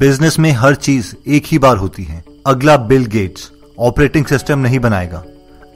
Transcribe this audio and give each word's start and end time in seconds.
Business 0.00 0.38
में 0.38 0.50
हर 0.52 0.74
चीज़ 0.74 1.12
एक 1.28 1.46
ही 1.46 1.58
बार 1.58 1.76
होती 1.76 2.02
है। 2.04 2.22
अगला 2.46 2.76
बिल 2.76 3.04
गेट्स 3.06 3.50
ऑपरेटिंग 3.78 4.26
सिस्टम 4.26 4.58
नहीं 4.58 4.78
बनाएगा। 4.80 5.22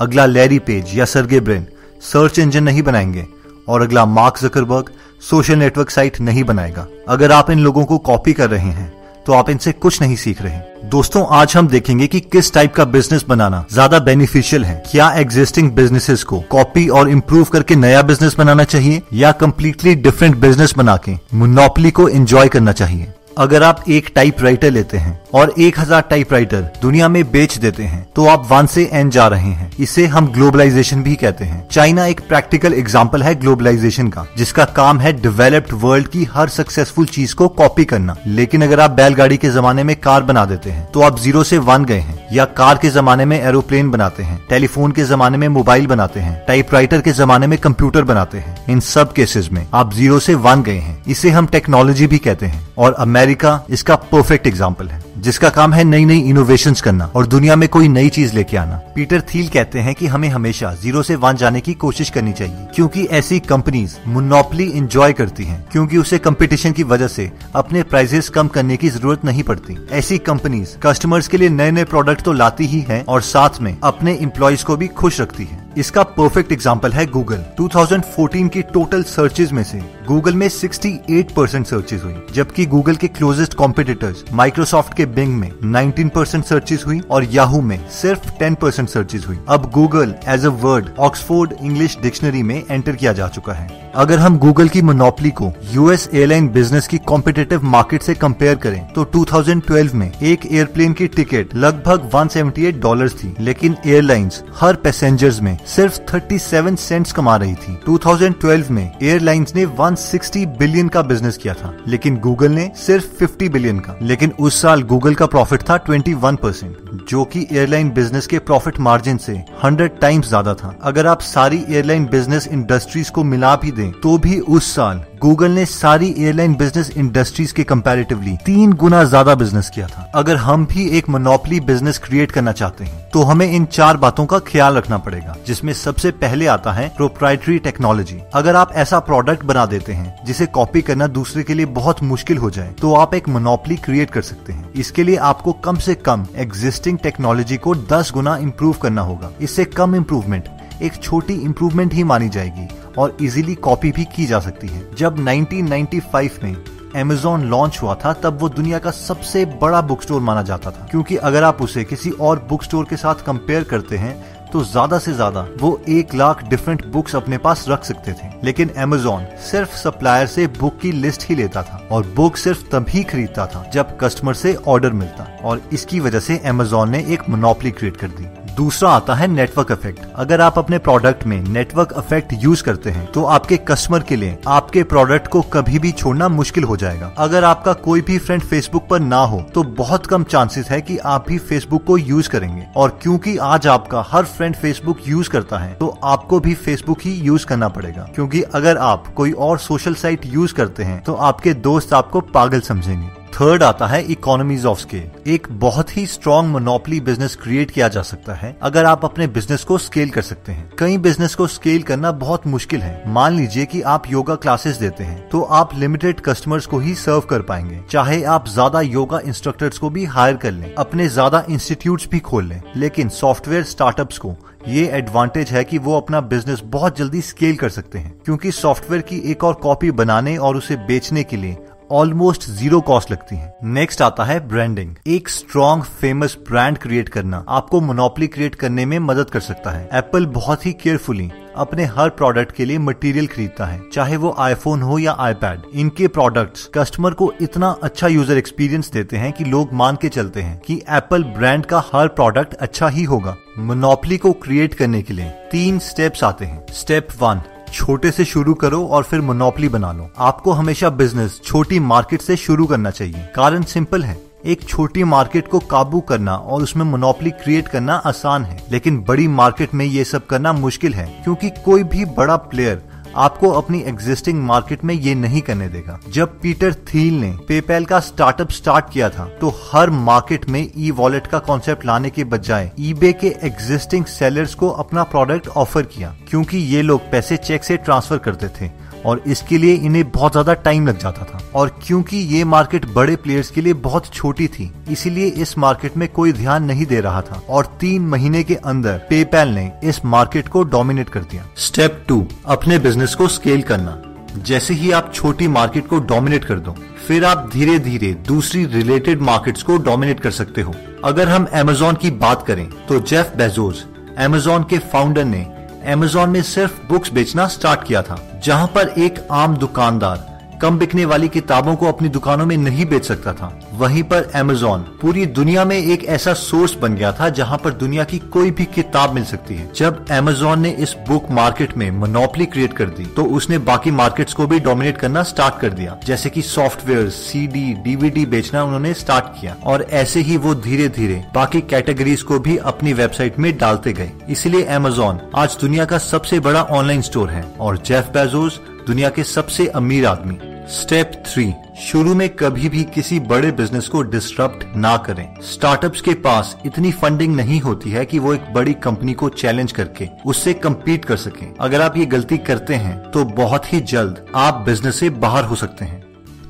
अगला 0.00 0.24
लैरी 0.26 0.58
पेज 0.58 0.96
या 0.96 1.04
सरगे 1.04 1.40
ब्रेन 1.40 1.66
सर्च 2.02 2.38
इंजन 2.38 2.62
नहीं 2.64 2.82
बनाएँगे। 2.82 3.24
और 3.68 3.82
अगला 3.82 4.04
Mark 4.06 4.38
Zuckerberg 4.38 4.90
social 5.22 5.58
network 5.58 5.90
site 5.90 6.20
नहीं 6.20 6.44
बनाएगा। 6.44 6.86
अगर 7.08 7.32
आप 7.32 7.50
इन 7.50 7.58
लोगों 7.58 7.84
को 7.84 7.98
कॉपी 8.00 8.32
कर 8.32 8.48
रहे 8.50 8.68
हैं 8.68 8.92
तो 9.26 9.32
आप 9.32 9.50
इनसे 9.50 9.72
कुछ 9.74 10.00
नहीं 10.02 10.16
सीख 10.16 10.40
रहे 10.42 10.88
दोस्तों, 10.88 11.26
आज 11.30 11.56
हम 11.56 11.68
देखेंगे 11.68 12.06
कि 12.06 12.20
किस 12.22 12.52
टाइप 12.54 12.74
का 12.74 12.84
बिज़नेस 12.86 13.24
बनाना 13.28 13.64
ज़्यादा 13.72 13.98
बेनिफिशियल 14.00 14.64
है। 14.64 14.82
क्या 14.90 15.10
एग्जिस्टिंग 15.16 15.70
बिजनेसेस 15.72 16.22
को 16.22 16.40
कॉपी 16.50 16.86
और 16.90 17.10
इम्प्रूव 17.10 17.44
करके 17.52 17.76
नया 17.76 18.02
बिज़नेस 18.04 18.36
बनाना 18.38 18.64
चाहिए 18.66 19.02
या 19.12 19.32
कम्प्लीटली 19.34 19.94
डिफरेंट 19.96 20.36
बिज़नेस 20.38 20.74
बना 20.78 20.96
के 21.04 21.16
मुनोपली 21.34 21.90
को 21.90 22.08
एंजॉय 22.08 22.48
करना 22.48 22.72
चाहिए? 22.72 23.12
अगर 23.38 23.62
आप 23.62 23.82
एक 23.88 24.10
टाइप 24.14 24.42
राइटर 24.42 24.70
लेते 24.70 24.96
हैं 24.96 25.18
और 25.34 25.52
एक 25.58 25.78
हज़ार 25.78 26.00
टाइप 26.10 26.32
राइटर 26.32 26.60
दुनिया 26.82 27.08
में 27.08 27.22
बेच 27.30 27.56
देते 27.58 27.82
हैं 27.82 28.02
तो 28.16 28.26
आप 28.26 28.46
वन 28.50 28.66
से 28.66 28.84
एन 28.92 29.08
जा 29.10 29.26
रहे 29.28 29.50
हैं। 29.50 29.70
इसे 29.80 30.04
हम 30.06 30.26
ग्लोबलाइजेशन 30.32 31.02
भी 31.02 31.14
कहते 31.16 31.44
हैं। 31.44 31.66
चाइना 31.68 32.04
एक 32.06 32.20
प्रैक्टिकल 32.28 32.74
एग्ज़ाम्पल 32.74 33.22
है 33.22 33.34
ग्लोबलाइजेशन 33.34 34.08
का, 34.08 34.26
जिसका 34.36 34.64
काम 34.66 35.00
है 35.00 35.12
डेवलप्ड 35.12 35.72
वर्ल्ड 35.74 36.08
की 36.08 36.24
हर 36.34 36.48
सक्सेसफुल 36.48 37.06
चीज़ 37.06 37.34
को 37.34 37.48
कॉपी 37.50 37.84
करना। 37.84 38.16
लेकिन 38.26 38.62
अगर 38.62 38.80
आप 38.80 38.90
बैलगाड़ी 38.92 39.36
के 39.36 39.50
जमाने 39.50 39.84
में 39.84 39.94
कार 39.96 40.22
बना 40.22 40.44
देते 40.44 40.70
हैं 40.70 40.86
तो 40.92 41.00
आप 41.00 41.18
ज़ीरो 41.20 41.42
से 41.44 41.58
वन 41.60 41.84
गए 41.84 41.98
हैं, 41.98 42.18
या 42.32 42.44
कार 42.44 42.78
के 42.78 42.90
जमाने 42.90 43.24
में 43.24 43.40
एरोप्लेन 43.40 43.90
बनाते 43.90 44.22
हैं 44.22 44.40
टेलीफोन 44.48 44.92
के 44.92 45.04
जमाने 45.04 45.38
में 45.38 45.48
मोबाइल 45.50 45.86
बनाते 45.86 46.20
हैं 46.20 46.38
टाइपराइटर 46.46 47.00
के 47.00 47.12
जमाने 47.14 47.46
में 47.46 47.58
कंप्यूटर 47.58 48.04
बनाते 48.04 48.38
हैं। 48.38 48.56
इन 48.68 48.80
सब 48.82 49.12
केसेस 49.12 49.48
में 49.52 49.66
आप 49.74 49.94
ज़ीरो 49.94 50.18
से 50.20 50.34
वन 50.36 50.62
गए 50.62 50.78
हैं। 50.78 51.02
इसे 51.06 51.30
हम 51.30 51.46
टेक्नोलॉजी 51.48 52.06
भी 52.06 52.18
कहते 52.18 52.46
हैं, 52.46 52.66
और 52.78 52.92
अमेरिका 52.94 53.22
इसका 53.70 53.96
परफेक्ट 54.12 54.46
एग्ज़ाम्पल 54.46 54.88
है। 54.88 55.03
जिसका 55.16 55.48
काम 55.48 55.72
है 55.72 55.82
नई 55.84 56.04
नई 56.04 56.20
इनोवेशन 56.20 56.74
करना 56.74 57.04
और 57.16 57.26
दुनिया 57.26 57.56
में 57.56 57.68
कोई 57.68 57.88
नई 57.88 58.08
चीज़ 58.08 58.34
लेके 58.34 58.56
आना। 58.56 58.76
पीटर 58.94 59.20
थील 59.24 59.48
कहते 59.48 59.78
हैं 59.78 59.94
कि 59.94 60.06
हमें 60.06 60.28
हमेशा 60.28 60.72
ज़ीरो 60.74 61.02
से 61.02 61.16
वन 61.16 61.36
जाने 61.36 61.60
की 61.60 61.74
कोशिश 61.74 62.10
करनी 62.10 62.32
चाहिए, 62.32 62.66
क्योंकि 62.74 63.04
ऐसी 63.12 63.38
कंपनीज़ 63.40 63.96
मुनोपली 64.06 64.64
इंजॉय 64.64 65.12
करती 65.12 65.44
हैं, 65.44 65.64
क्योंकि 65.72 65.98
उसे 65.98 66.18
कंपटीशन 66.18 66.72
की 66.72 66.82
वजह 66.84 67.08
से 67.08 67.30
अपने 67.54 67.82
प्राइजेस 67.82 68.28
कम 68.28 68.48
करने 68.48 68.76
की 68.76 68.88
ज़रूरत 68.90 69.24
नहीं 69.24 69.42
पड़ती। 69.42 69.76
ऐसी 69.92 70.18
कंपनीज़ 70.20 70.76
कस्टमर्स 70.82 71.28
के 71.28 71.38
लिए 71.38 71.48
नए 71.50 71.70
नए 71.70 71.84
प्रोडक्ट 71.84 72.22
तो 72.22 72.32
लाती 72.32 72.66
ही 72.66 72.80
है 72.80 73.02
और 73.08 73.22
साथ 73.22 73.60
में 73.60 73.76
अपने 73.82 74.14
इम्प्लॉयज 74.14 74.62
को 74.62 74.76
भी 74.76 74.88
खुश 74.88 75.20
रखती 75.20 75.44
है। 75.44 75.62
इसका 75.78 76.02
परफेक्ट 76.02 76.52
एग्ज़ाम्पल 76.52 76.92
है 76.92 77.04
गूगल 77.06 77.44
2014 77.58 78.48
की 78.48 78.60
टोटल 78.64 79.02
सर्चेज 79.02 79.52
में 79.52 79.62
से 79.64 79.78
गूगल 80.06 80.34
में 80.34 80.48
68 80.48 81.32
परसेंट 81.32 81.66
सर्चेज 81.66 82.02
हुई, 82.02 82.14
जबकि 82.34 82.66
गूगल 82.66 82.96
के 82.96 83.08
क्लोजेस्ट 83.08 83.54
कॉम्पिटिटर्स 83.54 84.22
माइक्रोसॉफ्ट 84.32 84.94
के 84.94 85.03
बिंग 85.06 85.34
में 85.34 85.50
19 85.64 86.10
परसेंट 86.10 86.44
सर्चेज 86.44 86.84
हुई 86.86 87.00
और 87.10 87.24
याहू 87.24 87.60
में 87.60 87.78
सिर्फ़ 87.92 88.30
10 88.42 88.56
परसेंट 88.60 88.88
सर्चेज 88.88 89.24
हुई। 89.28 89.38
अब 89.48 89.70
Google 89.74 90.14
as 90.28 90.44
a 90.46 90.50
word 90.62 90.88
Oxford 90.98 91.54
English 91.62 91.96
dictionary 92.02 92.42
में 92.42 92.62
एंटर 92.70 92.92
किया 92.92 93.12
जा 93.12 93.28
चुका 93.28 93.52
है। 93.52 93.68
अगर 93.94 94.18
हम 94.18 94.38
गूगल 94.38 94.68
की 94.68 94.82
मोनोपली 94.82 95.30
को 95.30 95.52
यूएस 95.72 96.08
एयरलाइन 96.14 96.48
बिज़नेस 96.48 96.86
की 96.88 96.98
कॉम्पिटेटिव 97.06 97.62
मार्केट 97.64 98.02
से 98.02 98.14
कंपेयर 98.14 98.54
करें 98.56 98.80
तो 98.92 99.04
2012 99.06 99.94
में 99.94 100.10
एक 100.12 100.46
एयरप्लेन 100.46 100.92
की 100.92 101.06
टिकट 101.08 101.54
लगभग 101.54 102.10
178 102.10 102.80
डॉलर्स 102.80 103.14
थी, 103.14 103.34
लेकिन 103.40 103.76
एयरलाइंस 103.86 104.42
हर 104.60 104.76
पैसेंजर्स 104.76 105.40
में 105.40 105.56
सिर्फ़ 105.66 106.00
37 106.10 106.76
सेंट्स 106.78 107.12
कमा 107.12 107.36
रही 107.36 107.54
थी। 107.54 107.78
2012 107.86 108.70
में 108.70 108.90
एयरलाइंस 109.02 109.54
ने 109.56 109.64
160 109.66 110.44
बिलियन 110.58 110.88
का 110.88 111.02
बिज़नेस 111.02 111.36
किया 111.36 111.54
था, 111.54 111.74
लेकिन 111.88 112.16
गूगल 112.18 112.50
ने 112.50 112.70
सिर्फ़ 112.76 113.06
50 113.18 113.48
बिलियन 113.48 113.78
का। 113.78 113.96
लेकिन 114.02 114.32
उस 114.40 114.60
साल 114.62 114.82
गूगल 114.94 115.14
का 115.14 115.26
प्रॉफिट 115.26 115.62
था 115.62 115.76
21 115.84 116.36
परसेंट, 116.36 116.76
जो 117.08 117.22
कि 117.24 117.40
एयरलाइन 117.52 117.90
बिज़नेस 117.90 118.26
के 118.26 118.38
प्रॉफिट 118.40 118.78
मार्जिन 118.80 119.16
से 119.18 119.32
100 119.64 119.88
टाइम्स 120.00 120.28
ज़्यादा 120.28 120.54
था। 120.54 120.74
अगर 120.82 121.06
आप 121.06 121.20
सारी 121.22 121.58
एयरलाइन 121.68 122.04
बिज़नेस 122.06 122.46
इंडस्ट्रीज़ 122.48 123.10
को 123.10 123.24
मिला 123.24 123.54
भी 123.56 123.70
दें 123.70 123.90
तो 124.00 124.16
भी 124.18 124.38
उस 124.38 124.70
साल 124.74 125.02
गूगल 125.24 125.50
ने 125.50 125.64
सारी 125.66 126.08
एयरलाइन 126.18 126.54
बिज़नेस 126.54 126.90
इंडस्ट्रीज़ 126.92 127.52
के 127.54 127.64
कंपैरेटिवली 127.64 128.36
तीन 128.46 128.72
गुना 128.72 129.02
ज़्यादा 129.04 129.34
बिज़नेस 129.34 129.70
किया 129.74 129.86
था। 129.86 130.02
अगर 130.14 130.36
हम 130.36 130.66
भी 130.66 130.86
एक 130.98 131.08
मोनोपली 131.08 131.60
बिज़नेस 131.62 131.98
क्रिएट 131.98 132.32
करना 132.32 132.52
चाहते 132.52 132.84
हैं 132.84 133.08
तो 133.10 133.22
हमें 133.22 133.46
इन 133.46 133.64
चार 133.66 133.96
बातों 133.96 134.26
का 134.26 134.38
ख्याल 134.40 134.76
रखना 134.76 134.98
पड़ेगा, 134.98 135.36
जिसमें 135.46 135.72
सबसे 135.74 136.10
पहले 136.12 136.46
आता 136.48 136.72
है 136.72 136.88
प्रोप्राइटरी 136.96 137.58
टेक्नोलॉजी 137.60 138.20
अगर 138.34 138.56
आप 138.56 138.72
ऐसा 138.74 138.98
प्रोडक्ट 139.00 139.44
बना 139.44 139.64
देते 139.66 139.92
हैं, 139.92 140.14
जिसे 140.26 140.46
कॉपी 140.48 140.82
करना 140.82 141.06
दूसरे 141.08 141.42
के 141.42 141.54
लिए 141.54 141.66
बहुत 141.72 142.02
मुश्किल 142.04 142.38
हो 142.38 142.50
जाए 142.50 142.74
तो 142.80 142.94
आप 142.96 143.14
एक 143.14 143.28
मोनोपली 143.28 143.76
क्रिएट 143.78 144.10
कर 144.10 144.22
सकते 144.24 144.52
हैं। 144.52 144.72
इसके 144.74 145.04
लिए 145.04 145.16
आपको 145.24 145.52
कम 145.64 145.76
से 145.78 145.94
कम 145.96 146.26
एग्जिस्टिंग 146.38 146.98
टेक्नोलॉजी 147.00 147.56
को 147.58 147.74
दस 147.88 148.12
गुना 148.14 148.36
इम्प्रूव 148.38 148.76
करना 148.82 149.02
होगा। 149.02 149.32
इससे 149.40 149.64
कम 149.72 149.96
इम्प्रूवमेंट 149.96 150.48
एक 150.82 151.02
छोटी 151.02 151.34
इम्प्रूवमेंट 151.34 151.94
ही 151.94 152.04
मानी 152.04 152.28
जाएगी। 152.30 152.68
और 152.98 153.16
इजीली 153.20 153.54
कॉपी 153.56 153.92
भी 153.92 154.04
की 154.06 154.26
जा 154.26 154.40
सकती 154.40 154.68
है। 154.68 154.88
जब 154.94 155.18
1995 155.18 156.42
में 156.44 156.56
एमेजोन 156.96 157.44
लॉन्च 157.44 157.78
हुआ 157.82 157.94
था, 157.94 158.12
तब 158.14 158.38
वो 158.40 158.48
दुनिया 158.50 158.78
का 158.78 158.90
सबसे 158.90 159.44
बड़ा 159.62 159.80
बुक 159.82 160.02
स्टोर 160.02 160.20
माना 160.20 160.42
जाता 160.42 160.70
था। 160.70 160.86
क्योंकि 160.90 161.16
अगर 161.18 161.44
आप 161.44 161.62
उसे 161.62 161.84
किसी 161.84 162.10
और 162.10 162.46
बुक 162.48 162.62
स्टोर 162.62 162.84
के 162.90 162.96
साथ 162.96 163.24
कंपेयर 163.26 163.64
करते 163.64 163.96
हैं 163.96 164.14
तो 164.52 164.62
ज़्यादा 164.64 164.98
से 164.98 165.12
ज़्यादा 165.12 165.40
वो 165.60 165.80
एक 165.88 166.14
लाख 166.14 166.42
डिफरेंट 166.48 166.84
बुक्स 166.86 167.16
अपने 167.16 167.38
पास 167.38 167.64
रख 167.68 167.84
सकते 167.84 168.12
थे। 168.12 168.28
लेकिन 168.44 168.70
एमेजोन 168.76 169.24
सिर्फ़ 169.44 169.74
सप्लायर 169.76 170.26
से 170.26 170.46
बुक 170.60 170.78
की 170.82 170.92
लिस्ट 170.92 171.24
ही 171.28 171.34
लेता 171.34 171.62
था 171.62 171.80
और 171.92 172.06
बुक 172.16 172.36
सिर्फ़ 172.36 172.62
तभी 172.72 173.02
खरीदता 173.04 173.46
था 173.46 173.64
जब 173.74 173.96
कस्टमर 173.98 174.34
से 174.34 174.54
ऑर्डर 174.68 174.92
मिलता। 174.92 175.26
और 175.44 175.62
इसकी 175.72 176.00
वजह 176.00 176.20
से 176.20 176.40
एमेजोन 176.44 176.90
ने 176.90 177.04
एक 177.14 177.28
मोनोपली 177.28 177.70
क्रिएट 177.70 177.96
कर 177.96 178.08
दी। 178.10 178.28
दूसरा 178.56 178.90
आता 178.90 179.14
है 179.14 179.26
नेटवर्क 179.26 179.70
इफ़ेक्ट 179.70 180.00
अगर 180.14 180.40
आप 180.40 180.58
अपने 180.58 180.78
प्रोडक्ट 180.78 181.24
में 181.26 181.40
नेटवर्क 181.42 181.94
इफ़ेक्ट 181.98 182.32
यूज़ 182.32 182.62
करते 182.62 182.90
हैं 182.90 183.06
तो 183.12 183.24
आपके 183.26 183.56
कस्टमर 183.68 184.02
के 184.02 184.16
लिए 184.16 184.36
आपके 184.48 184.82
प्रोडक्ट 184.82 185.28
को 185.28 185.40
कभी 185.52 185.78
भी 185.78 185.90
छोड़ना 185.92 186.28
मुश्किल 186.28 186.64
हो 186.64 186.76
जाएगा। 186.76 187.10
अगर 187.18 187.44
आपका 187.44 187.72
कोई 187.72 188.00
भी 188.00 188.18
फ्रेंड 188.18 188.42
फेसबुक 188.42 188.86
पर 188.88 189.00
ना 189.00 189.20
हो 189.22 189.40
तो 189.54 189.62
बहुत 189.78 190.06
कम 190.06 190.24
चांसेस 190.24 190.70
है 190.70 190.80
कि 190.80 190.98
आप 190.98 191.28
भी 191.28 191.38
फेसबुक 191.38 191.84
को 191.84 191.98
यूज़ 191.98 192.28
करेंगे। 192.28 192.66
और 192.76 192.98
क्योंकि 193.02 193.36
आज 193.38 193.66
आपका 193.66 194.04
हर 194.08 194.24
फ्रेंड 194.26 194.56
फेसबुक 194.56 195.00
यूज़ 195.08 195.30
करता 195.30 195.58
है 195.58 195.74
तो 195.74 195.88
आपको 196.04 196.40
भी 196.40 196.54
फेसबुक 196.54 196.98
ही 197.04 197.12
यूज़ 197.20 197.46
करना 197.46 197.68
पड़ेगा। 197.68 198.08
क्योंकि 198.14 198.42
अगर 198.54 198.76
आप 198.76 199.12
कोई 199.14 199.32
और 199.32 199.58
सोशल 199.58 199.94
साइट 199.94 200.26
यूज़ 200.26 200.54
करते 200.54 200.84
हैं 200.84 201.02
तो 201.02 201.14
आपके 201.14 201.54
दोस्त 201.54 201.92
आपको 201.92 202.20
पागल 202.20 202.60
समझेंगे। 202.60 203.23
थर्ड 203.34 203.62
आता 203.62 203.86
है 203.86 204.00
इकोनॉमीज 204.12 204.64
ऑफ़ 204.66 204.78
स्केल 204.78 205.30
एक 205.30 205.46
बहुत 205.60 205.96
ही 205.96 206.06
स्ट्रॉन्ग 206.06 206.50
मोनोपली 206.50 207.00
बिज़नेस 207.00 207.34
क्रिएट 207.36 207.70
किया 207.70 207.88
जा 207.88 208.02
सकता 208.02 208.34
है 208.34 208.54
अगर 208.62 208.84
आप 208.84 209.04
अपने 209.04 209.26
बिज़नेस 209.28 209.64
को 209.64 209.78
स्केल 209.78 210.10
कर 210.10 210.22
सकते 210.22 210.52
हैं। 210.52 210.68
कई 210.78 210.98
बिज़नेस 210.98 211.34
को 211.34 211.46
स्केल 211.46 211.82
करना 211.82 212.12
बहुत 212.12 212.46
मुश्किल 212.46 212.80
है। 212.80 213.12
मान 213.12 213.36
लीजिए 213.36 213.64
कि 213.66 213.80
आप 213.84 214.06
योगा 214.10 214.34
क्लासेस 214.36 214.76
देते 214.76 215.04
हैं 215.04 215.28
तो 215.28 215.40
आप 215.52 215.74
लिमिटेड 215.74 216.20
कस्टमर्स 216.20 216.66
को 216.66 216.78
ही 216.78 216.94
सर्व 216.94 217.20
कर 217.30 217.42
पाएँगे। 217.42 217.80
चाहे 217.90 218.22
आप 218.24 218.48
ज़्यादा 218.48 218.80
योगा 218.82 219.20
इंस्ट्रक्टर्स 219.24 219.78
को 219.78 219.90
भी 219.90 220.04
हायर 220.06 220.36
कर 220.36 220.52
लें, 220.52 220.74
अपने 220.74 221.08
ज़्यादा 221.08 221.44
इंस्टीट्यूट 221.48 222.08
भी 222.10 222.20
खोल 222.20 222.44
लें, 222.44 222.60
लेकिन 222.76 223.08
सॉफ्टवेयर 223.10 223.64
स्टार्टअप्स 223.64 224.18
को 224.18 224.34
ये 224.68 224.86
एडवांटेज 224.94 225.50
है 225.50 225.64
कि 225.64 225.78
वो 225.78 225.96
अपना 225.96 226.20
बिज़नेस 226.22 226.60
बहुत 226.66 226.98
जल्दी 226.98 227.20
स्केल 227.22 227.56
कर 227.56 227.68
सकते 227.70 227.98
हैं। 227.98 228.14
क्योंकि 228.24 228.52
सॉफ्टवेयर 228.52 229.02
की 229.02 229.18
एक 229.30 229.44
और 229.44 229.54
कॉपी 229.54 229.90
बनाने 229.92 230.36
और 230.38 230.56
उसे 230.56 230.76
बेचने 230.86 231.24
के 231.24 231.36
लिए 231.36 231.56
ऑलमोस्ट 231.94 232.44
ज़ीरो 232.50 232.80
कॉस्ट 232.80 233.10
लगती 233.10 233.36
है। 233.36 233.52
नेक्स्ट 233.64 234.00
आता 234.02 234.24
है 234.24 234.38
ब्रांडिंग 234.48 234.94
एक 235.06 235.28
स्ट्रॉन्ग 235.28 235.84
फ़ेमस 236.00 236.36
ब्रांड 236.48 236.78
क्रिएट 236.78 237.08
करना 237.08 237.44
आपको 237.48 237.80
मोनोपली 237.80 238.26
क्रिएट 238.26 238.54
करने 238.54 238.86
में 238.86 238.98
मदद 239.00 239.30
कर 239.30 239.40
सकता 239.40 239.70
है। 239.70 239.88
एप्पल 239.94 240.26
बहुत 240.34 240.66
ही 240.66 240.72
केयरफुली 240.72 241.30
अपने 241.56 241.84
हर 241.86 242.08
प्रोडक्ट 242.10 242.52
के 242.52 242.64
लिए 242.64 242.78
मटेरियल 242.78 243.26
खरीदता 243.26 243.66
है। 243.66 243.80
चाहे 243.92 244.16
वो 244.16 244.34
आईफोन 244.38 244.82
हो 244.82 244.98
या 244.98 245.16
आईपैड 245.20 245.62
इनके 245.74 246.08
प्रोडक्ट्स 246.08 246.68
कस्टमर 246.74 247.14
को 247.14 247.32
इतना 247.40 247.70
अच्छा 247.82 248.08
यूज़र 248.08 248.38
एक्सपीरियंस 248.38 248.90
देते 248.90 249.16
हैं 249.16 249.32
कि 249.32 249.44
लोग 249.44 249.72
मान 249.74 249.98
के 250.02 250.08
चलते 250.08 250.42
हैं 250.42 250.58
कि 250.58 250.82
एप्पल 250.90 251.24
ब्रांड 251.38 251.66
का 251.66 251.84
हर 251.92 252.08
प्रोडक्ट 252.10 252.54
अच्छा 252.56 252.88
ही 252.88 253.04
होगा। 253.04 253.36
मोनोपली 253.60 254.18
को 254.18 254.32
क्रिएट 254.42 254.74
करने 254.74 255.02
के 255.02 255.14
लिए 255.14 255.30
तीन 255.52 255.78
स्टेप्स 255.80 256.24
आते 256.24 256.44
हैं। 256.44 256.64
स्टेप 256.74 257.08
वन 257.20 257.40
छोटे 257.74 258.10
से 258.10 258.24
शुरू 258.24 258.54
करो 258.54 258.84
और 258.86 259.02
फिर 259.02 259.20
मोनोपली 259.20 259.68
बना 259.68 259.92
लो। 259.92 260.08
आपको 260.18 260.52
हमेशा 260.52 260.88
बिज़नेस 260.90 261.40
छोटी 261.44 261.78
मार्केट 261.80 262.22
से 262.22 262.36
शुरू 262.36 262.66
करना 262.66 262.90
चाहिए। 262.90 263.26
कारण 263.36 263.62
सिंपल 263.62 264.02
है। 264.02 264.16
एक 264.46 264.62
छोटी 264.62 265.04
मार्केट 265.04 265.48
को 265.48 265.58
काबू 265.60 266.00
करना 266.00 266.36
और 266.36 266.62
उसमें 266.62 266.84
मोनोपली 266.84 267.30
क्रिएट 267.32 267.68
करना 267.68 267.94
आसान 267.96 268.44
है। 268.44 268.62
लेकिन 268.72 268.98
बड़ी 268.98 269.28
मार्केट 269.28 269.74
में 269.74 269.84
ये 269.84 270.04
सब 270.04 270.26
करना 270.26 270.52
मुश्किल 270.52 270.94
है, 270.94 271.06
क्योंकि 271.24 271.50
कोई 271.64 271.82
भी 271.84 272.04
बड़ा 272.04 272.36
प्लेयर 272.36 272.82
आपको 273.16 273.50
अपनी 273.52 273.80
एग्जिस्टिंग 273.82 274.42
मार्केट 274.44 274.84
में 274.84 274.94
ये 274.94 275.14
नहीं 275.14 275.40
करने 275.42 275.68
देगा। 275.68 275.98
जब 276.08 276.38
पीटर 276.40 276.74
थील 276.84 277.14
ने 277.14 277.30
पेपैल 277.48 277.84
का 277.84 278.00
स्टार्टअप 278.00 278.50
स्टार्ट 278.50 278.92
किया 278.92 279.08
था 279.10 279.24
तो 279.40 279.48
हर 279.64 279.90
मार्केट 279.90 280.48
में 280.48 280.60
ई 280.76 280.90
वॉलेट 280.92 281.26
का 281.26 281.38
कॉन्सेप्ट 281.40 281.86
लाने 281.86 282.10
के 282.10 282.24
बजाय 282.26 282.70
ईबे 282.80 283.12
के 283.14 283.34
एग्जिस्टिंग 283.42 284.04
सेलर्स 284.06 284.54
को 284.54 284.68
अपना 284.68 285.02
प्रोडक्ट 285.04 285.48
ऑफ़र 285.48 285.82
किया, 285.84 286.14
क्योंकि 286.30 286.58
ये 286.66 286.82
लोग 286.82 287.10
पैसे 287.10 287.36
चेक 287.36 287.64
से 287.64 287.76
ट्रांसफ़र 287.76 288.18
करते 288.18 288.48
थे। 288.50 288.70
और 289.04 289.22
इसके 289.26 289.58
लिए 289.58 289.74
इन्हें 289.76 290.10
बहुत 290.10 290.32
ज़्यादा 290.32 290.54
टाइम 290.54 290.86
लग 290.86 290.98
जाता 290.98 291.24
था। 291.24 291.40
और 291.54 291.68
क्योंकि 291.82 292.16
ये 292.16 292.44
मार्केट 292.46 292.86
बड़े 292.94 293.16
प्लेयर्स 293.16 293.50
के 293.50 293.60
लिए 293.60 293.72
बहुत 293.82 294.12
छोटी 294.14 294.46
थी, 294.48 294.70
इसीलिए 294.90 295.26
इस 295.26 295.56
मार्केट 295.58 295.96
में 295.96 296.08
कोई 296.10 296.32
ध्यान 296.32 296.64
नहीं 296.64 296.86
दे 296.86 297.00
रहा 297.00 297.20
था। 297.22 297.42
और 297.48 297.66
तीन 297.80 298.06
महीने 298.06 298.42
के 298.42 298.54
अंदर 298.56 298.98
पेपैल 299.10 299.48
ने 299.48 299.70
इस 299.84 300.04
मार्केट 300.06 300.48
को 300.48 300.62
डोमिनेट 300.64 301.08
कर 301.08 301.20
दिया। 301.22 301.46
स्टेप 301.58 302.02
टू 302.08 302.26
अपने 302.46 302.78
बिज़नेस 302.78 303.14
को 303.14 303.28
स्केल 303.30 303.62
करना। 303.62 304.00
जैसे 304.38 304.74
ही 304.74 304.90
आप 304.90 305.12
छोटी 305.14 305.48
मार्केट 305.48 305.86
को 305.88 305.98
डोमिनेट 306.00 306.44
कर 306.44 306.58
दो, 306.58 306.74
फिर 307.06 307.24
आप 307.24 307.48
धीरे 307.52 307.78
धीरे 307.78 308.12
दूसरी 308.26 308.64
रिलेटेड 308.66 309.20
मार्केट्स 309.22 309.62
को 309.62 309.76
डोमिनेट 309.78 310.20
कर 310.20 310.30
सकते 310.32 310.60
हो। 310.60 310.74
अगर 311.04 311.28
हम 311.28 311.46
एमेजोन 311.54 311.94
की 311.94 312.10
बात 312.12 312.46
करें 312.46 312.68
तो 312.88 312.98
जेफ 313.02 313.32
बेजोस 313.36 313.84
एमेजोन 314.18 314.62
के 314.62 314.78
फाउंडर 314.80 315.24
ने 315.24 315.46
एमेजोन 315.92 316.30
में 316.30 316.42
सिर्फ़ 316.42 316.80
बुक्स 316.88 317.12
बेचना 317.12 317.46
स्टार्ट 317.48 317.86
किया 317.86 318.02
था 318.02 318.18
जहाँ 318.44 318.66
पर 318.74 318.88
एक 318.98 319.26
आम 319.32 319.56
दुकानदार 319.56 320.33
कम 320.64 320.78
बिकने 320.78 321.04
वाली 321.04 321.28
किताबों 321.28 321.74
को 321.76 321.86
अपनी 321.86 322.08
दुकानों 322.08 322.44
में 322.46 322.56
नहीं 322.56 322.84
बेच 322.86 323.04
सकता 323.04 323.32
था। 323.32 323.48
वहीं 323.72 324.02
पर 324.02 324.30
अमेजोन 324.34 324.82
पूरी 325.00 325.24
दुनिया 325.28 325.64
में 325.64 325.76
एक 325.76 326.04
ऐसा 326.04 326.32
सोर्स 326.34 326.74
बन 326.74 326.94
गया 326.94 327.10
था 327.12 327.28
जहाँ 327.30 327.58
पर 327.64 327.72
दुनिया 327.74 328.04
की 328.04 328.18
कोई 328.32 328.50
भी 328.50 328.64
किताब 328.64 329.12
मिल 329.14 329.24
सकती 329.24 329.54
है। 329.54 329.70
जब 329.76 330.04
अमेजोन 330.10 330.60
ने 330.60 330.70
इस 330.78 330.94
बुक 331.08 331.30
मार्केट 331.30 331.76
में 331.76 331.90
मोनोपली 331.90 332.46
क्रिएट 332.46 332.72
कर 332.72 332.88
दी 332.90 333.06
तो 333.06 333.24
उसने 333.36 333.58
बाकी 333.66 333.90
मार्केट्स 333.90 334.34
को 334.34 334.46
भी 334.46 334.60
डोमिनेट 334.60 334.98
करना 334.98 335.22
स्टार्ट 335.24 335.60
कर 335.60 335.72
दिया। 335.72 335.98
जैसे 336.06 336.30
कि 336.30 336.42
सॉफ्टवेयर 336.44 337.08
सीडी 337.10 337.72
डीवीडी 337.84 338.26
बेचना 338.26 338.64
उन्होंने 338.64 338.94
स्टार्ट 338.94 339.40
किया। 339.40 339.56
और 339.64 339.86
ऐसे 339.92 340.20
ही 340.20 340.36
वो 340.36 340.54
धीरे 340.56 340.88
धीरे 340.90 341.24
बाकी 341.34 341.60
कैटेगरीज 341.60 342.22
को 342.22 342.38
भी 342.38 342.56
अपनी 342.64 342.92
वेबसाइट 342.94 343.38
में 343.38 343.56
डालते 343.58 343.92
गए। 343.92 344.10
इसलिए 344.30 344.64
अमेजोन 344.74 345.20
आज 345.36 345.56
दुनिया 345.60 345.84
का 345.84 345.98
सबसे 346.00 346.40
बड़ा 346.40 346.62
ऑनलाइन 346.62 347.02
स्टोर 347.02 347.30
है। 347.30 347.44
और 347.60 347.78
जेफ 347.78 348.08
बेजोस 348.12 348.60
दुनिया 348.86 349.08
के 349.10 349.22
सबसे 349.24 349.66
अमीर 349.66 350.06
आदमी। 350.06 350.38
स्टेप 350.70 351.12
थ्री 351.26 351.52
शुरू 351.80 352.14
में 352.14 352.28
कभी 352.28 352.68
भी 352.68 352.82
किसी 352.84 353.20
बड़े 353.20 353.52
बिज़नेस 353.52 353.88
को 353.88 354.02
डिस्टर्ब 354.02 354.60
ना 354.76 354.96
करें। 354.96 355.34
स्टार्टअप्स 355.42 356.00
के 356.00 356.14
पास 356.20 356.56
इतनी 356.66 356.92
फंडिंग 356.92 357.34
नहीं 357.36 357.60
होती 357.60 357.90
है 357.90 358.04
कि 358.04 358.18
वो 358.18 358.34
एक 358.34 358.52
बड़ी 358.54 358.74
कंपनी 358.74 359.12
को 359.12 359.28
चैलेंज 359.28 359.72
करके 359.72 360.08
उससे 360.26 360.54
कम्पीट 360.54 361.04
कर 361.04 361.16
सकें। 361.16 361.54
अगर 361.60 361.82
आप 361.82 361.96
ये 361.96 362.06
गलती 362.06 362.38
करते 362.38 362.74
हैं 362.74 363.10
तो 363.10 363.24
बहुत 363.24 363.72
ही 363.72 363.80
जल्द 363.80 364.24
आप 364.36 364.62
बिज़नेस 364.66 365.00
से 365.00 365.10
बाहर 365.10 365.44
हो 365.44 365.54
सकते 365.54 365.84
हैं। 365.84 366.02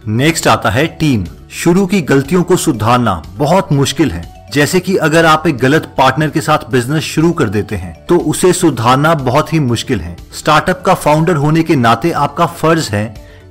नेक्स्ट 0.06 0.46
आता 0.46 0.70
है 0.70 0.86
टीम 0.86 1.26
शुरू 1.52 1.86
की 1.86 2.00
गलतियों 2.02 2.42
को 2.42 2.56
सुधारना 2.56 3.22
बहुत 3.36 3.72
मुश्किल 3.72 4.10
है। 4.10 4.33
जैसे 4.55 4.79
कि 4.81 4.95
अगर 4.97 5.27
आप 5.27 5.47
एक 5.47 5.56
गलत 5.59 5.87
पार्टनर 5.99 6.29
के 6.31 6.41
साथ 6.41 6.71
बिज़नेस 6.71 7.05
शुरू 7.05 7.31
कर 7.33 7.49
देते 7.49 7.77
हैं 7.77 7.95
तो 8.06 8.17
उसे 8.31 8.53
सुधारना 8.53 9.15
बहुत 9.15 9.53
ही 9.53 9.59
मुश्किल 9.61 10.01
है। 10.01 10.17
स्टार्टअप 10.33 10.83
का 10.87 10.95
फाउंडर 10.95 11.37
होने 11.37 11.62
के 11.62 11.77
नाते 11.77 12.11
आपका 12.12 12.47
फ़र्ज़ 12.53 12.91
है 12.91 13.05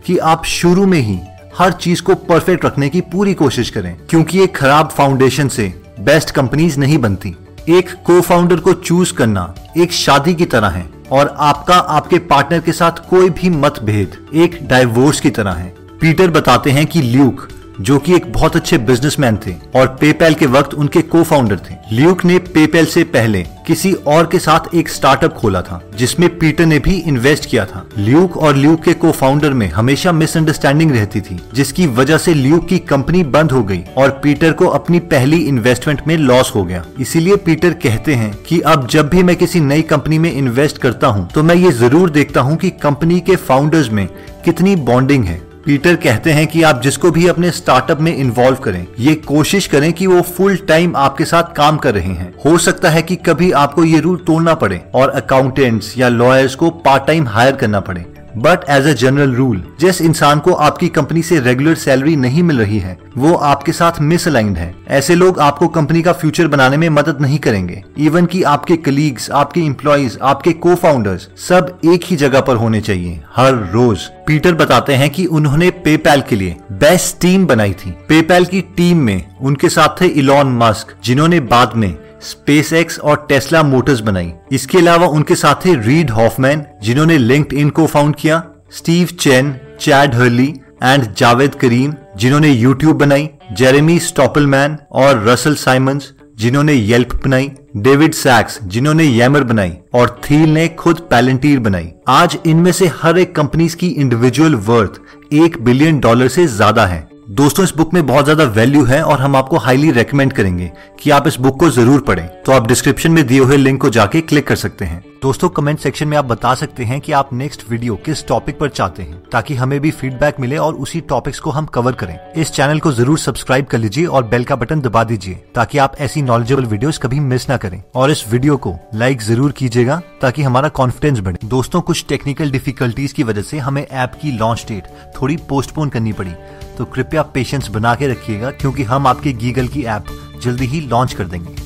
कि 0.06 0.18
आप 0.18 0.46
शुरू 0.46 0.86
में 0.86 1.00
ही 1.00 1.20
हर 1.58 1.72
चीज़ 1.74 2.02
को 2.02 2.16
परफेक्ट 2.16 2.66
रखने 2.66 2.90
की 2.90 3.02
पूरी 3.02 3.34
कोशिश 3.34 3.70
करें, 3.70 3.96
क्योंकि 4.10 4.44
एक 4.44 4.56
खराब 4.56 4.90
फाउंडेशन 4.90 5.48
से 5.48 5.68
बेस्ट 6.00 6.32
कंपनीज़ 6.32 6.80
नहीं 6.80 6.98
बनती। 6.98 7.36
एक 7.70 7.92
को 8.06 8.20
फाउंडर 8.22 8.60
को 8.60 8.74
चूज़ 8.74 9.14
करना 9.14 9.54
एक 9.78 9.92
शादी 9.94 10.34
की 10.34 10.46
तरह 10.46 10.70
है, 10.70 10.86
और 11.12 11.36
आपका, 11.40 11.76
आपके 11.76 12.18
पार्टनर 12.20 12.60
के 12.60 12.72
साथ 12.72 13.08
कोई 13.10 13.30
भी 13.32 13.50
मतभेद 13.50 14.18
एक 14.36 14.60
डाइवोर्स 14.64 15.20
की 15.20 15.30
तरह 15.32 15.54
है। 15.54 15.74
पीटर 16.02 16.32
बताते 16.32 16.72
हैं 16.72 16.86
कि 16.86 17.02
ल्यूक 17.02 17.48
जो 17.80 17.98
कि 18.00 18.14
एक 18.16 18.32
बहुत 18.34 18.56
अच्छे 18.56 18.78
बिजनेसमैन 18.80 19.38
थे 19.46 19.54
और 19.76 19.88
पेपैल 20.02 20.34
के 20.34 20.46
वक्त 20.48 20.74
उनके 20.74 21.02
को 21.04 21.24
फाउंडर 21.24 21.60
थे। 21.60 21.76
ल्यूक 21.92 22.24
ने 22.26 22.38
पेपैल 22.48 22.86
से 22.86 23.04
पहले 23.06 23.44
किसी 23.68 23.92
और 23.94 24.26
के 24.26 24.40
साथ 24.40 24.74
एक 24.76 24.90
स्टार्टअप 24.90 25.34
खोला 25.34 25.62
था, 25.62 25.80
जिसमें 25.96 26.28
पीटर 26.40 26.66
ने 26.66 26.80
भी 26.80 26.96
इन्वेस्ट 26.98 27.50
किया 27.50 27.66
था। 27.66 27.86
ल्यूक 27.98 28.38
और 28.38 28.56
ल्यूक 28.56 28.82
के 28.84 28.94
को 28.94 29.12
फाउंडर 29.12 29.54
में 29.54 29.68
हमेशा 29.70 30.12
मिसअंडरस्टैंडिंग 30.12 30.92
रहती 30.92 31.22
थी, 31.22 31.40
जिसकी 31.54 31.88
वजह 31.90 32.18
से 32.18 32.34
ल्यूक 32.34 32.68
की 32.68 32.80
कंपनी 32.82 33.24
बंद 33.26 33.52
हो 33.52 33.64
गई 33.64 33.84
और 33.98 34.10
पीटर 34.24 34.52
को 34.54 34.68
अपनी 34.70 35.00
पहली 35.08 35.38
इन्वेस्टमेंट 35.44 36.02
में 36.08 36.16
लॉस 36.18 36.52
हो 36.56 36.64
गया। 36.64 36.84
इसीलिए 37.00 37.36
पीटर 37.38 37.74
कहते 37.84 38.16
हैं 38.16 38.34
कि 38.44 38.60
अब 38.62 38.88
जब 38.88 39.10
भी 39.10 39.24
मैं 39.24 39.36
किसी 39.36 39.60
नई 39.62 39.82
कंपनी 39.84 40.20
में 40.20 40.32
इन्वेस्ट 40.32 40.78
करता 40.78 41.08
हूँ 41.08 41.28
तो 41.30 41.44
मैं 41.44 41.56
ये 41.56 41.72
ज़रूर 41.74 42.10
देखता 42.10 42.42
हूँ 42.42 42.58
कि 42.58 42.70
कंपनी 42.84 43.20
के 43.22 43.36
फाउंडर्स 43.38 43.90
में 43.90 44.08
कितनी 44.46 44.76
बॉन्डिंग 44.76 45.26
है। 45.26 45.42
पीटर 45.66 45.96
कहते 45.96 46.32
हैं 46.32 46.46
कि 46.48 46.62
आप 46.64 46.82
जिसको 46.82 47.10
भी 47.12 47.28
अपने 47.28 47.50
स्टार्टअप 47.52 48.00
में 48.02 48.16
इन्वॉल्व 48.16 48.58
करें, 48.58 48.86
ये 49.00 49.14
कोशिश 49.18 49.68
करें 49.68 49.92
कि 49.94 50.08
वो 50.08 50.22
फुल 50.22 50.56
टाइम 50.68 50.96
आपके 50.96 51.26
साथ 51.26 51.54
काम 51.56 51.78
कर 51.78 51.94
रहे 51.94 52.14
हैं। 52.14 52.34
हो 52.46 52.58
सकता 52.58 52.90
है 52.90 53.02
कि 53.02 53.16
कभी 53.16 53.52
आपको 53.52 53.84
ये 53.84 54.00
रूल 54.00 54.18
तोड़ना 54.18 54.54
पड़े 54.54 54.82
और 54.96 55.10
अकाउंटेंट्स 55.10 55.98
या 55.98 56.10
लॉयर्स 56.10 56.56
को 56.56 56.70
पार्ट 56.70 57.08
टाइम 57.08 57.28
हायर 57.28 57.56
करना 57.56 57.80
पड़े। 57.80 58.06
But 58.38 58.70
as 58.70 58.88
a 58.88 58.94
general 58.94 59.34
rule 59.34 59.64
जिस 59.80 60.02
इंसान 60.02 60.40
को 60.40 60.54
आपकी 60.54 60.88
कंपनी 60.90 61.22
से 61.24 61.40
रेगुलर 61.40 61.76
सैलरी 61.76 62.16
नहीं 62.16 62.44
मिल 62.44 62.60
रही 62.60 62.80
है, 62.80 62.98
वो 63.18 63.34
आपके 63.34 63.72
साथ 63.72 64.00
मिसअलाइंड 64.02 64.58
है। 64.58 64.74
ऐसे 64.90 65.16
लोग 65.16 65.40
आपको 65.40 65.68
कंपनी 65.68 66.02
का 66.02 66.14
फ्यूचर 66.14 66.48
बनाने 66.48 66.78
में 66.78 66.88
मदद 66.90 67.22
नहीं 67.22 67.38
करेंगे। 67.40 67.84
इवन 67.98 68.26
कि 68.26 68.44
आपके 68.44 68.78
कलीग्स 68.78 69.30
आपके 69.32 69.62
इम्प्लॉयज 69.62 70.18
आपके 70.24 70.54
को 70.54 70.76
फाउंडर्स 70.76 71.28
सब 71.40 71.78
एक 71.86 72.04
ही 72.04 72.16
जगह 72.16 72.42
पर 72.42 72.56
होने 72.56 72.82
चाहिए। 72.82 73.20
हर 73.36 73.54
रोज। 73.74 74.00
पीटर 74.28 74.56
बताते 74.56 74.94
हैं 74.94 75.10
कि 75.10 75.26
उन्होंने 75.26 75.70
पेपैल 75.84 76.22
के 76.22 76.36
लिए 76.36 76.56
बेस्ट 76.74 77.20
टीम 77.22 77.46
बनाई 77.46 77.74
थी। 77.76 77.92
पेपैल 78.10 78.46
की 78.46 78.62
टीम 78.78 78.98
में 78.98 79.26
उनके 79.42 79.70
साथ 79.70 80.02
थे 80.02 80.06
इलॉन 80.06 80.58
मस्क 80.58 80.96
जिन्होंने 81.06 81.40
बाद 81.40 81.76
में 81.76 81.92
स्पेस 82.24 82.72
एक्स 82.74 83.00
और 83.00 83.26
टेस्ला 83.30 83.64
मोटर्स 83.64 84.00
बनाई। 84.00 84.32
इसके 84.52 84.78
अलावा 84.78 85.08
उनके 85.08 85.36
साथ 85.36 85.66
थे 85.66 85.76
रीड 85.78 86.12
हॉफमैन, 86.12 86.66
जिन्होंने 86.84 87.18
लिंक्ड 87.18 87.54
इन 87.54 87.70
को 87.70 87.86
फाउंड 87.88 88.16
किया, 88.16 88.44
Steve 88.72 89.08
Chen, 89.20 89.56
Chad 89.80 90.16
Hurley 90.16 90.48
and 90.84 91.14
Jawed 91.14 91.56
Karim, 91.56 91.94
जिन्होंने 92.18 92.50
यूट्यूब 92.50 92.98
बनाई, 92.98 93.30
जेरेमी 93.52 94.00
स्टॉपलमैन 94.00 94.78
और 94.92 95.24
रसल 95.28 95.56
साइमंस 95.56 96.12
जिन्होंने 96.40 96.74
येल्प 96.74 97.14
बनाई, 97.26 97.50
डेविड 97.78 98.14
सैक्स, 98.14 98.58
जिन्होंने 98.64 99.04
येमर 99.04 99.44
बनाई, 99.44 99.74
और 99.94 100.22
थील 100.24 100.50
ने 100.50 100.68
खुद 100.70 101.00
पैलेंटीर 101.10 101.60
बनाई। 101.60 101.90
आज 102.08 102.38
इनमें 102.46 102.72
से 102.72 102.88
हर 103.02 103.18
एक 103.18 103.36
कंपनीज़ 103.36 103.76
की 103.76 103.88
इंडिविजुअल 103.88 104.56
वर्थ 104.56 105.00
एक 105.34 105.62
बिलियन 105.64 106.00
डॉलर 106.00 106.28
से 106.28 106.46
ज़्यादा 106.48 106.86
है। 106.86 107.08
दोस्तों, 107.24 107.64
इस 107.64 107.74
बुक 107.76 107.94
में 107.94 108.06
बहुत 108.08 108.26
ज़्यादा 108.26 108.44
वैल्यू 108.46 108.84
है 108.86 109.02
और 109.04 109.20
हम 109.20 109.36
आपको 109.36 109.58
हाईली 109.58 109.92
रेकमेंड 109.92 110.34
करेंगे 110.34 110.72
कि 111.00 111.10
आप 111.10 111.28
इस 111.28 111.38
बुक 111.40 111.60
को 111.60 111.70
ज़रूर 111.70 112.02
पढ़ें। 112.02 112.28
तो 112.44 112.52
आप 112.52 112.68
डिस्क्रिप्शन 112.68 113.12
में 113.12 113.26
दिए 113.28 113.40
हुए 113.40 113.58
लिंक 113.58 113.82
को 113.82 113.90
जाके 113.90 114.22
क्लिक 114.22 114.48
कर 114.48 114.56
सकते 114.56 114.86
हैं। 114.86 115.04
दोस्तों 115.24 115.48
कमेंट 115.50 115.80
सेक्शन 115.80 116.08
में 116.08 116.16
आप 116.18 116.26
बता 116.26 116.54
सकते 116.56 116.84
हैं 116.84 117.00
कि 117.02 117.12
आप 117.12 117.30
नेक्स्ट 117.34 117.62
वीडियो 117.70 117.96
किस 118.06 118.26
टॉपिक 118.28 118.58
पर 118.60 118.70
चाहते 118.70 119.04
हैं, 119.04 119.22
ताकि 119.32 119.56
हमें 119.56 119.80
भी 119.80 119.92
फीडबैक 119.92 120.40
मिले 120.40 120.58
और 120.58 120.74
उसी 120.76 121.02
टॉपिक्स 121.02 121.40
को 121.40 121.50
हम 121.50 121.66
कवर 121.68 121.94
करें। 121.94 122.18
इस 122.34 122.52
चैनल 122.52 122.80
को 122.80 122.92
ज़रूर 122.92 123.20
सब्सक्राइब 123.20 123.66
कर 123.66 123.78
लीजिए 123.78 124.06
और 124.06 124.24
बेल 124.26 124.44
का 124.44 124.56
बटन 124.56 124.82
दबा 124.82 125.04
दीजिए, 125.04 125.36
ताकि 125.56 125.78
आप 125.78 125.96
ऐसी 125.98 126.22
नॉलेजेबल 126.22 126.66
वीडियोस 126.66 126.98
कभी 126.98 127.20
मिस 127.22 127.50
ना 127.50 127.58
करें। 127.58 127.82
और 127.96 128.12
इस 128.12 128.26
वीडियो 128.32 128.58
को 128.58 128.76
लाइक 128.96 129.22
ज़रूर 129.22 129.52
कीजिएगा, 129.52 130.02
ताकि 130.22 130.44
हमारा 130.44 130.70
कॉन्फिडेंस 130.72 131.20
बढ़े। 131.20 131.48
दोस्तों, 131.48 131.82
कुछ 131.82 132.06
टेक्निकल 132.10 132.52
डिफिकल्टीज 132.52 133.14
की 133.14 133.24
वजह 133.24 133.42
से 133.44 133.60
हमें 133.60 133.82
ऐप 133.84 134.20
की 134.22 134.38
लॉन्च 134.38 134.66
डेट 134.68 134.88
थोड़ी 135.16 135.38
पोस्टपोन 135.50 135.90
करनी 135.90 136.14
पड़ी 136.14 136.34
तो 136.78 136.86
कृपया 136.86 137.24
पेशेंस 137.24 137.68
बना 137.70 137.96
के 137.96 138.08
रखिएगा, 138.08 138.52
क्योंकि 138.52 138.84
हम 138.84 139.08
आपके 139.08 139.34
गीगल 139.36 139.68
की 139.68 139.84
ऐप 139.86 140.18
जल्दी 140.44 140.66
ही 140.66 140.82
लॉन्च 140.82 141.14
कर 141.14 141.26
देंगे। 141.26 141.63